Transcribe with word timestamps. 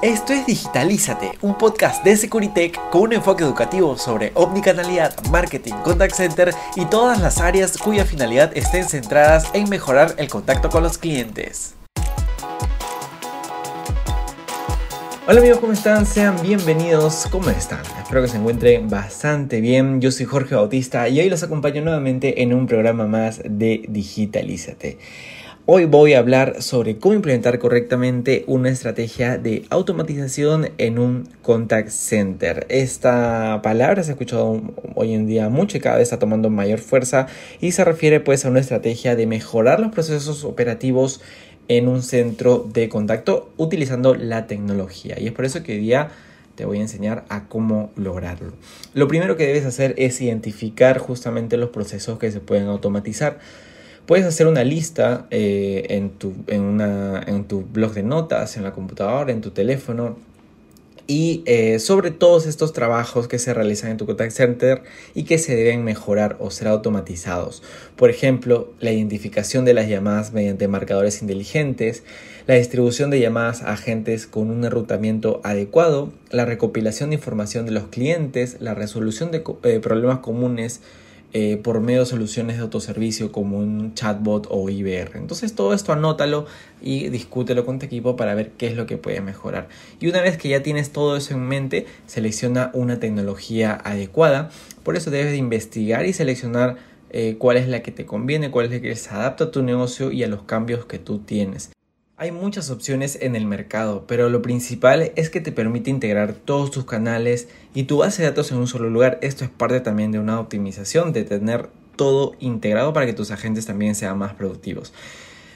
Esto 0.00 0.32
es 0.32 0.46
Digitalízate, 0.46 1.32
un 1.42 1.58
podcast 1.58 2.04
de 2.04 2.16
Securitech 2.16 2.78
con 2.90 3.02
un 3.02 3.14
enfoque 3.14 3.42
educativo 3.42 3.98
sobre 3.98 4.30
omnicanalidad, 4.34 5.12
marketing, 5.32 5.72
contact 5.82 6.14
center 6.14 6.54
y 6.76 6.84
todas 6.84 7.20
las 7.20 7.40
áreas 7.40 7.76
cuya 7.76 8.04
finalidad 8.04 8.56
estén 8.56 8.84
centradas 8.84 9.50
en 9.54 9.68
mejorar 9.68 10.14
el 10.18 10.28
contacto 10.28 10.70
con 10.70 10.84
los 10.84 10.98
clientes. 10.98 11.74
Hola 15.26 15.40
amigos, 15.40 15.58
¿cómo 15.58 15.72
están? 15.72 16.06
Sean 16.06 16.40
bienvenidos. 16.42 17.26
¿Cómo 17.32 17.50
están? 17.50 17.82
Espero 18.00 18.22
que 18.22 18.28
se 18.28 18.36
encuentren 18.36 18.88
bastante 18.88 19.60
bien. 19.60 20.00
Yo 20.00 20.12
soy 20.12 20.26
Jorge 20.26 20.54
Bautista 20.54 21.08
y 21.08 21.18
hoy 21.18 21.28
los 21.28 21.42
acompaño 21.42 21.82
nuevamente 21.82 22.40
en 22.40 22.54
un 22.54 22.68
programa 22.68 23.08
más 23.08 23.42
de 23.44 23.84
Digitalízate. 23.88 24.96
Hoy 25.70 25.84
voy 25.84 26.14
a 26.14 26.20
hablar 26.20 26.62
sobre 26.62 26.96
cómo 26.96 27.14
implementar 27.14 27.58
correctamente 27.58 28.42
una 28.46 28.70
estrategia 28.70 29.36
de 29.36 29.66
automatización 29.68 30.70
en 30.78 30.98
un 30.98 31.28
contact 31.42 31.90
center. 31.90 32.64
Esta 32.70 33.60
palabra 33.62 34.02
se 34.02 34.10
ha 34.10 34.14
escuchado 34.14 34.62
hoy 34.94 35.12
en 35.12 35.26
día 35.26 35.50
mucho 35.50 35.76
y 35.76 35.80
cada 35.80 35.96
vez 35.96 36.04
está 36.04 36.18
tomando 36.18 36.48
mayor 36.48 36.78
fuerza 36.78 37.26
y 37.60 37.72
se 37.72 37.84
refiere 37.84 38.20
pues 38.20 38.46
a 38.46 38.48
una 38.48 38.60
estrategia 38.60 39.14
de 39.14 39.26
mejorar 39.26 39.78
los 39.78 39.92
procesos 39.92 40.42
operativos 40.44 41.20
en 41.68 41.86
un 41.86 42.02
centro 42.02 42.66
de 42.72 42.88
contacto 42.88 43.52
utilizando 43.58 44.14
la 44.14 44.46
tecnología. 44.46 45.20
Y 45.20 45.26
es 45.26 45.32
por 45.32 45.44
eso 45.44 45.62
que 45.62 45.72
hoy 45.72 45.80
día 45.80 46.08
te 46.54 46.64
voy 46.64 46.78
a 46.78 46.80
enseñar 46.80 47.26
a 47.28 47.44
cómo 47.46 47.92
lograrlo. 47.94 48.54
Lo 48.94 49.06
primero 49.06 49.36
que 49.36 49.46
debes 49.46 49.66
hacer 49.66 49.94
es 49.98 50.18
identificar 50.22 50.96
justamente 50.96 51.58
los 51.58 51.68
procesos 51.68 52.18
que 52.18 52.32
se 52.32 52.40
pueden 52.40 52.68
automatizar. 52.68 53.38
Puedes 54.08 54.24
hacer 54.24 54.46
una 54.46 54.64
lista 54.64 55.26
eh, 55.30 55.84
en, 55.90 56.08
tu, 56.08 56.32
en, 56.46 56.80
en 56.80 57.44
tu 57.44 57.60
blog 57.60 57.92
de 57.92 58.02
notas, 58.02 58.56
en 58.56 58.62
la 58.62 58.72
computadora, 58.72 59.30
en 59.32 59.42
tu 59.42 59.50
teléfono, 59.50 60.16
y 61.06 61.42
eh, 61.44 61.78
sobre 61.78 62.10
todos 62.10 62.46
estos 62.46 62.72
trabajos 62.72 63.28
que 63.28 63.38
se 63.38 63.52
realizan 63.52 63.90
en 63.90 63.98
tu 63.98 64.06
contact 64.06 64.32
center 64.32 64.82
y 65.14 65.24
que 65.24 65.36
se 65.36 65.54
deben 65.54 65.84
mejorar 65.84 66.38
o 66.40 66.50
ser 66.50 66.68
automatizados. 66.68 67.62
Por 67.96 68.08
ejemplo, 68.08 68.72
la 68.80 68.92
identificación 68.92 69.66
de 69.66 69.74
las 69.74 69.88
llamadas 69.88 70.32
mediante 70.32 70.68
marcadores 70.68 71.20
inteligentes, 71.20 72.02
la 72.46 72.54
distribución 72.54 73.10
de 73.10 73.20
llamadas 73.20 73.60
a 73.60 73.72
agentes 73.72 74.26
con 74.26 74.50
un 74.50 74.64
enrutamiento 74.64 75.42
adecuado, 75.44 76.14
la 76.30 76.46
recopilación 76.46 77.10
de 77.10 77.16
información 77.16 77.66
de 77.66 77.72
los 77.72 77.88
clientes, 77.88 78.56
la 78.60 78.72
resolución 78.72 79.30
de 79.32 79.44
eh, 79.64 79.80
problemas 79.80 80.20
comunes 80.20 80.80
eh, 81.34 81.60
por 81.62 81.80
medio 81.80 82.00
de 82.00 82.06
soluciones 82.06 82.56
de 82.56 82.62
autoservicio 82.62 83.30
como 83.32 83.58
un 83.58 83.92
chatbot 83.94 84.46
o 84.50 84.70
IBR. 84.70 85.16
Entonces 85.16 85.54
todo 85.54 85.74
esto 85.74 85.92
anótalo 85.92 86.46
y 86.80 87.08
discútelo 87.10 87.66
con 87.66 87.78
tu 87.78 87.86
equipo 87.86 88.16
para 88.16 88.34
ver 88.34 88.52
qué 88.52 88.66
es 88.66 88.76
lo 88.76 88.86
que 88.86 88.96
puede 88.96 89.20
mejorar. 89.20 89.68
Y 90.00 90.08
una 90.08 90.22
vez 90.22 90.38
que 90.38 90.48
ya 90.48 90.62
tienes 90.62 90.90
todo 90.90 91.16
eso 91.16 91.34
en 91.34 91.46
mente, 91.46 91.86
selecciona 92.06 92.70
una 92.72 92.98
tecnología 92.98 93.78
adecuada. 93.84 94.50
Por 94.82 94.96
eso 94.96 95.10
debes 95.10 95.32
de 95.32 95.36
investigar 95.36 96.06
y 96.06 96.14
seleccionar 96.14 96.76
eh, 97.10 97.36
cuál 97.38 97.58
es 97.58 97.68
la 97.68 97.82
que 97.82 97.92
te 97.92 98.06
conviene, 98.06 98.50
cuál 98.50 98.66
es 98.66 98.72
la 98.72 98.80
que 98.80 98.96
se 98.96 99.10
adapta 99.10 99.44
a 99.44 99.50
tu 99.50 99.62
negocio 99.62 100.10
y 100.10 100.24
a 100.24 100.28
los 100.28 100.42
cambios 100.44 100.86
que 100.86 100.98
tú 100.98 101.18
tienes. 101.18 101.70
Hay 102.20 102.32
muchas 102.32 102.68
opciones 102.70 103.16
en 103.22 103.36
el 103.36 103.46
mercado, 103.46 104.04
pero 104.08 104.28
lo 104.28 104.42
principal 104.42 105.12
es 105.14 105.30
que 105.30 105.40
te 105.40 105.52
permite 105.52 105.88
integrar 105.88 106.32
todos 106.32 106.72
tus 106.72 106.84
canales 106.84 107.46
y 107.74 107.84
tu 107.84 107.98
base 107.98 108.22
de 108.22 108.28
datos 108.30 108.50
en 108.50 108.58
un 108.58 108.66
solo 108.66 108.90
lugar. 108.90 109.20
Esto 109.22 109.44
es 109.44 109.50
parte 109.50 109.78
también 109.78 110.10
de 110.10 110.18
una 110.18 110.40
optimización, 110.40 111.12
de 111.12 111.22
tener 111.22 111.68
todo 111.94 112.34
integrado 112.40 112.92
para 112.92 113.06
que 113.06 113.12
tus 113.12 113.30
agentes 113.30 113.66
también 113.66 113.94
sean 113.94 114.18
más 114.18 114.34
productivos. 114.34 114.92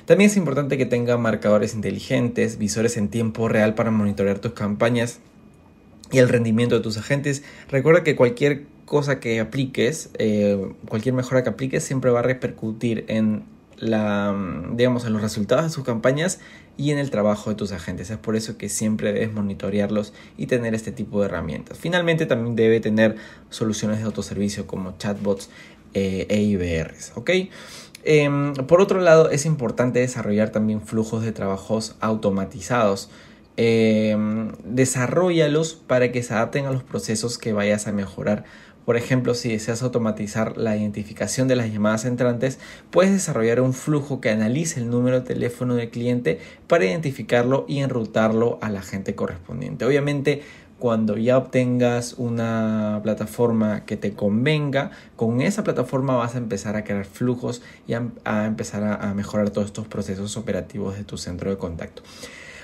También 0.07 0.31
es 0.31 0.37
importante 0.37 0.79
que 0.79 0.87
tenga 0.87 1.17
marcadores 1.17 1.75
inteligentes, 1.75 2.59
visores 2.59 2.97
en 2.97 3.09
tiempo 3.09 3.49
real 3.49 3.75
para 3.75 3.91
monitorear 3.91 4.39
tus 4.39 4.53
campañas 4.53 5.19
y 6.13 6.19
el 6.19 6.29
rendimiento 6.29 6.77
de 6.77 6.81
tus 6.81 6.97
agentes. 6.97 7.43
Recuerda 7.71 8.05
que 8.05 8.15
cualquier 8.15 8.67
cosa 8.85 9.19
que 9.19 9.41
apliques, 9.41 10.11
eh, 10.17 10.65
cualquier 10.89 11.17
mejora 11.17 11.43
que 11.43 11.49
apliques, 11.49 11.83
siempre 11.83 12.13
va 12.13 12.21
a 12.21 12.23
repercutir 12.23 13.05
en 13.09 13.43
la, 13.83 14.33
digamos, 14.75 15.05
en 15.05 15.13
los 15.13 15.23
resultados 15.23 15.65
de 15.65 15.71
sus 15.71 15.83
campañas 15.85 16.39
y 16.77 16.93
en 16.93 16.99
el 16.99 17.11
trabajo 17.11 17.51
de 17.51 17.57
tus 17.57 17.73
agentes. 17.73 18.11
Es 18.11 18.17
por 18.17 18.37
eso 18.37 18.57
que 18.57 18.69
siempre 18.69 19.13
debes 19.13 19.33
monitorearlos 19.33 20.15
y 20.39 20.47
tener 20.47 20.75
este 20.75 20.93
tipo 20.93 21.21
de 21.21 21.27
herramientas. 21.27 21.79
Finalmente 21.79 22.25
también 22.25 22.55
debe 22.55 22.79
tener 22.79 23.17
soluciones 23.51 23.99
de 23.99 24.05
autoservicio 24.05 24.69
como 24.69 24.97
chatbots 24.99 25.51
eh, 25.95 26.27
e 26.29 26.41
IBRs. 26.43 27.13
¿ok? 27.17 27.31
Em, 28.05 28.55
por 28.55 28.81
otro 28.81 29.01
lado, 29.01 29.31
es 29.31 29.47
importante 29.47 29.99
desarrollar 29.99 30.51
también 30.51 30.81
flujos 30.81 31.25
de 31.25 31.33
trabajos 31.33 31.97
automatizados. 31.99 33.11
Eh, 33.57 34.17
desarrollalos 34.65 35.75
para 35.75 36.13
que 36.13 36.23
se 36.23 36.35
adapten 36.35 36.67
a 36.67 36.71
los 36.71 36.85
procesos 36.85 37.37
que 37.37 37.53
vayas 37.53 37.89
a 37.89 37.93
mejorar 37.93 38.45
por 38.85 38.97
ejemplo, 38.97 39.35
si 39.35 39.51
deseas 39.51 39.83
automatizar 39.83 40.57
la 40.59 40.77
identificación 40.77 41.49
de 41.49 41.57
las 41.57 41.73
llamadas 41.73 42.05
entrantes, 42.05 42.59
puedes 42.91 43.13
desarrollar 43.13 43.61
un 43.61 43.75
flujo 43.75 44.21
que 44.21 44.31
analice 44.31 44.81
el 44.81 44.91
número 44.91 45.21
de 45.21 45.27
teléfono 45.27 45.75
del 45.75 45.91
cliente 45.91 46.41
para 46.67 46.85
identificarlo 46.85 47.65
y 47.69 47.79
enrutarlo 47.79 48.59
a 48.61 48.71
la 48.71 48.83
gente 48.83 49.15
correspondiente. 49.15 49.85
Obviamente, 49.85 50.43
cuando 50.79 51.17
ya 51.17 51.39
obtengas 51.39 52.15
una 52.15 52.99
plataforma 53.05 53.85
que 53.85 53.97
te 53.97 54.15
convenga, 54.15 54.91
con 55.15 55.41
esa 55.41 55.63
plataforma 55.63 56.17
vas 56.17 56.35
a 56.35 56.39
empezar 56.39 56.75
a 56.75 56.83
crear 56.83 57.05
flujos 57.05 57.63
y 57.87 57.95
a, 57.95 58.47
empezar 58.47 58.99
a 59.01 59.15
mejorar 59.15 59.51
todos 59.51 59.69
estos 59.69 59.87
procesos 59.87 60.37
operativos 60.37 60.97
de 60.97 61.05
tu 61.05 61.19
centro 61.19 61.51
de 61.51 61.57
contacto. 61.57 62.03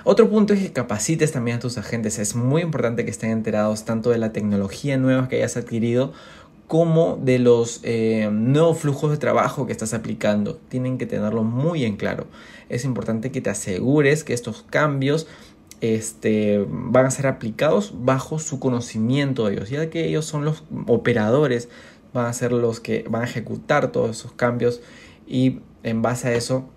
Otro 0.04 0.28
punto 0.28 0.54
es 0.54 0.60
que 0.60 0.72
capacites 0.72 1.32
también 1.32 1.58
a 1.58 1.60
tus 1.60 1.78
agentes. 1.78 2.18
Es 2.18 2.34
muy 2.34 2.62
importante 2.62 3.04
que 3.04 3.10
estén 3.10 3.30
enterados 3.30 3.84
tanto 3.84 4.10
de 4.10 4.18
la 4.18 4.32
tecnología 4.32 4.96
nueva 4.96 5.28
que 5.28 5.36
hayas 5.36 5.56
adquirido 5.56 6.12
como 6.66 7.16
de 7.16 7.38
los 7.38 7.80
eh, 7.82 8.28
nuevos 8.30 8.78
flujos 8.78 9.10
de 9.10 9.16
trabajo 9.16 9.66
que 9.66 9.72
estás 9.72 9.94
aplicando. 9.94 10.56
Tienen 10.68 10.98
que 10.98 11.06
tenerlo 11.06 11.42
muy 11.42 11.84
en 11.84 11.96
claro. 11.96 12.26
Es 12.68 12.84
importante 12.84 13.32
que 13.32 13.40
te 13.40 13.50
asegures 13.50 14.22
que 14.22 14.34
estos 14.34 14.64
cambios 14.68 15.26
este, 15.80 16.64
van 16.68 17.06
a 17.06 17.10
ser 17.10 17.26
aplicados 17.26 17.94
bajo 18.00 18.38
su 18.38 18.60
conocimiento 18.60 19.46
de 19.46 19.54
ellos, 19.54 19.70
ya 19.70 19.88
que 19.90 20.06
ellos 20.06 20.26
son 20.26 20.44
los 20.44 20.64
operadores, 20.86 21.68
van 22.12 22.26
a 22.26 22.32
ser 22.32 22.52
los 22.52 22.80
que 22.80 23.04
van 23.08 23.22
a 23.22 23.24
ejecutar 23.24 23.92
todos 23.92 24.10
esos 24.10 24.32
cambios 24.32 24.80
y 25.26 25.60
en 25.82 26.02
base 26.02 26.28
a 26.28 26.34
eso 26.34 26.68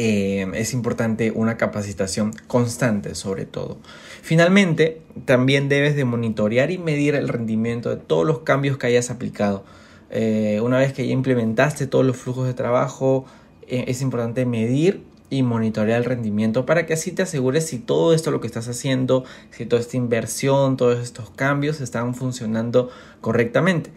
eh, 0.00 0.46
es 0.54 0.74
importante 0.74 1.32
una 1.32 1.56
capacitación 1.56 2.32
constante 2.46 3.16
sobre 3.16 3.46
todo. 3.46 3.78
Finalmente, 4.22 5.02
también 5.24 5.68
debes 5.68 5.96
de 5.96 6.04
monitorear 6.04 6.70
y 6.70 6.78
medir 6.78 7.16
el 7.16 7.26
rendimiento 7.26 7.90
de 7.90 7.96
todos 7.96 8.24
los 8.24 8.38
cambios 8.40 8.78
que 8.78 8.86
hayas 8.86 9.10
aplicado. 9.10 9.64
Eh, 10.10 10.60
una 10.62 10.78
vez 10.78 10.92
que 10.92 11.04
ya 11.04 11.12
implementaste 11.12 11.88
todos 11.88 12.06
los 12.06 12.16
flujos 12.16 12.46
de 12.46 12.54
trabajo, 12.54 13.26
eh, 13.66 13.86
es 13.88 14.00
importante 14.00 14.46
medir 14.46 15.02
y 15.30 15.42
monitorear 15.42 15.98
el 15.98 16.04
rendimiento 16.04 16.64
para 16.64 16.86
que 16.86 16.92
así 16.92 17.10
te 17.10 17.22
asegures 17.22 17.66
si 17.66 17.80
todo 17.80 18.14
esto 18.14 18.30
lo 18.30 18.40
que 18.40 18.46
estás 18.46 18.68
haciendo, 18.68 19.24
si 19.50 19.66
toda 19.66 19.82
esta 19.82 19.96
inversión, 19.96 20.76
todos 20.76 21.00
estos 21.00 21.30
cambios 21.30 21.80
están 21.80 22.14
funcionando 22.14 22.88
correctamente. 23.20 23.90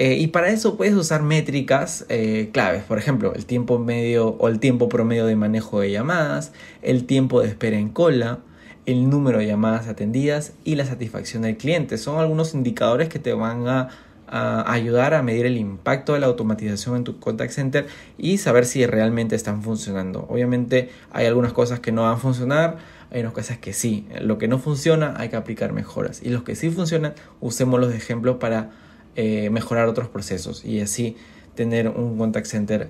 Eh, 0.00 0.14
y 0.14 0.28
para 0.28 0.48
eso 0.48 0.78
puedes 0.78 0.94
usar 0.94 1.22
métricas 1.22 2.06
eh, 2.08 2.48
claves, 2.54 2.84
por 2.84 2.96
ejemplo, 2.96 3.34
el 3.34 3.44
tiempo 3.44 3.78
medio 3.78 4.28
o 4.28 4.48
el 4.48 4.58
tiempo 4.58 4.88
promedio 4.88 5.26
de 5.26 5.36
manejo 5.36 5.80
de 5.80 5.90
llamadas, 5.90 6.54
el 6.80 7.04
tiempo 7.04 7.42
de 7.42 7.48
espera 7.48 7.76
en 7.76 7.90
cola, 7.90 8.38
el 8.86 9.10
número 9.10 9.40
de 9.40 9.46
llamadas 9.46 9.88
atendidas 9.88 10.54
y 10.64 10.76
la 10.76 10.86
satisfacción 10.86 11.42
del 11.42 11.58
cliente. 11.58 11.98
Son 11.98 12.18
algunos 12.18 12.54
indicadores 12.54 13.10
que 13.10 13.18
te 13.18 13.34
van 13.34 13.68
a, 13.68 13.88
ayudar 14.26 15.12
a 15.12 15.22
medir 15.22 15.44
el 15.44 15.58
impacto 15.58 16.14
de 16.14 16.20
la 16.20 16.28
automatización 16.28 16.96
en 16.96 17.04
tu 17.04 17.18
contact 17.18 17.50
center 17.52 17.86
y 18.16 18.38
saber 18.38 18.64
si 18.64 18.86
realmente 18.86 19.36
están 19.36 19.62
funcionando. 19.62 20.24
Obviamente 20.30 20.88
hay 21.10 21.26
algunas 21.26 21.52
cosas 21.52 21.80
que 21.80 21.92
no 21.92 22.04
van 22.04 22.14
a 22.14 22.16
funcionar, 22.16 22.78
hay 23.10 23.20
unas 23.20 23.34
cosas 23.34 23.58
que 23.58 23.74
sí. 23.74 24.06
Lo 24.18 24.38
que 24.38 24.48
no 24.48 24.58
funciona 24.58 25.14
hay 25.18 25.28
que 25.28 25.36
aplicar 25.36 25.74
mejoras 25.74 26.22
y 26.22 26.30
los 26.30 26.42
que 26.42 26.54
sí 26.54 26.70
funcionan 26.70 27.12
usemos 27.40 27.78
los 27.80 27.92
ejemplos 27.92 28.36
para 28.36 28.70
eh, 29.16 29.50
mejorar 29.50 29.88
otros 29.88 30.08
procesos 30.08 30.64
y 30.64 30.80
así 30.80 31.16
tener 31.54 31.88
un 31.88 32.16
contact 32.16 32.46
center 32.46 32.88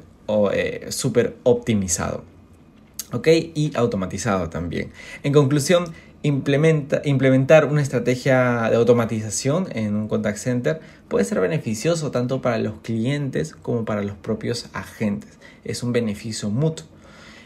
eh, 0.53 0.87
súper 0.91 1.37
optimizado. 1.43 2.25
¿Ok? 3.13 3.27
Y 3.55 3.73
automatizado 3.75 4.49
también. 4.51 4.91
En 5.25 5.33
conclusión, 5.33 5.85
implementa, 6.23 7.03
implementar 7.05 7.65
una 7.65 7.83
estrategia 7.83 8.69
de 8.71 8.77
automatización 8.77 9.67
en 9.73 9.97
un 9.97 10.07
contact 10.07 10.39
center 10.39 10.81
puede 11.09 11.25
ser 11.25 11.41
beneficioso 11.41 12.11
tanto 12.11 12.43
para 12.43 12.59
los 12.59 12.75
clientes 12.83 13.55
como 13.55 13.85
para 13.85 14.03
los 14.03 14.17
propios 14.17 14.67
agentes. 14.73 15.39
Es 15.65 15.83
un 15.83 15.93
beneficio 15.93 16.51
mutuo. 16.51 16.87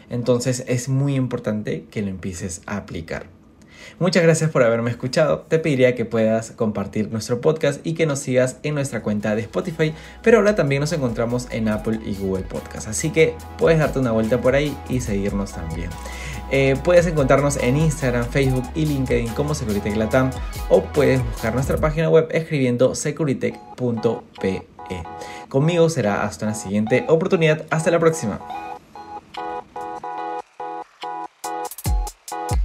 Entonces 0.09 0.63
es 0.67 0.87
muy 0.89 1.15
importante 1.15 1.85
que 1.89 2.01
lo 2.01 2.09
empieces 2.09 2.61
a 2.67 2.77
aplicar. 2.77 3.27
Muchas 3.99 4.23
gracias 4.23 4.51
por 4.51 4.63
haberme 4.63 4.91
escuchado. 4.91 5.45
Te 5.47 5.59
pediría 5.59 5.95
que 5.95 6.05
puedas 6.05 6.51
compartir 6.51 7.11
nuestro 7.11 7.41
podcast 7.41 7.85
y 7.85 7.93
que 7.93 8.05
nos 8.05 8.19
sigas 8.19 8.57
en 8.63 8.75
nuestra 8.75 9.01
cuenta 9.01 9.35
de 9.35 9.41
Spotify, 9.41 9.93
pero 10.21 10.37
ahora 10.37 10.55
también 10.55 10.81
nos 10.81 10.91
encontramos 10.93 11.47
en 11.51 11.69
Apple 11.69 11.99
y 12.05 12.15
Google 12.15 12.43
Podcast. 12.43 12.87
Así 12.87 13.09
que 13.11 13.35
puedes 13.57 13.79
darte 13.79 13.99
una 13.99 14.11
vuelta 14.11 14.41
por 14.41 14.55
ahí 14.55 14.75
y 14.89 14.99
seguirnos 14.99 15.53
también. 15.53 15.89
Eh, 16.51 16.75
puedes 16.83 17.07
encontrarnos 17.07 17.57
en 17.57 17.77
Instagram, 17.77 18.25
Facebook 18.25 18.65
y 18.75 18.85
LinkedIn 18.85 19.29
como 19.29 19.55
Securitech 19.55 19.95
Latam 19.95 20.29
o 20.69 20.83
puedes 20.83 21.23
buscar 21.25 21.53
nuestra 21.53 21.77
página 21.77 22.09
web 22.09 22.27
escribiendo 22.31 22.93
securitech.pe. 22.95 24.61
Conmigo 25.49 25.89
será 25.89 26.23
hasta 26.23 26.45
una 26.45 26.55
siguiente 26.55 27.05
oportunidad. 27.07 27.65
Hasta 27.69 27.91
la 27.91 27.99
próxima. 27.99 28.39